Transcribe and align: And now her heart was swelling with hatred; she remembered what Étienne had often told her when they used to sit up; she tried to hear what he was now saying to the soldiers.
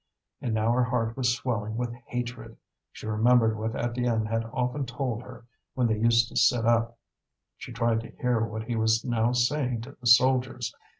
And 0.41 0.55
now 0.55 0.71
her 0.71 0.85
heart 0.85 1.15
was 1.15 1.31
swelling 1.35 1.77
with 1.77 1.93
hatred; 2.07 2.57
she 2.91 3.05
remembered 3.05 3.55
what 3.55 3.73
Étienne 3.73 4.25
had 4.31 4.45
often 4.45 4.83
told 4.83 5.21
her 5.21 5.45
when 5.75 5.85
they 5.85 5.99
used 5.99 6.27
to 6.29 6.35
sit 6.35 6.65
up; 6.65 6.97
she 7.55 7.71
tried 7.71 7.99
to 8.01 8.09
hear 8.09 8.43
what 8.43 8.63
he 8.63 8.75
was 8.75 9.05
now 9.05 9.31
saying 9.31 9.81
to 9.81 9.95
the 10.01 10.07
soldiers. 10.07 10.73